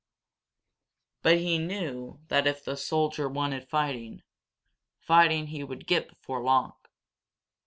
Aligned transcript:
But 1.21 1.37
he 1.37 1.59
knew 1.59 2.21
that 2.29 2.47
if 2.47 2.65
the 2.65 2.75
soldier 2.75 3.29
wanted 3.29 3.69
fighting, 3.69 4.23
fighting 4.99 5.45
he 5.45 5.63
would 5.63 5.85
get 5.85 6.09
before 6.09 6.41
long. 6.41 6.73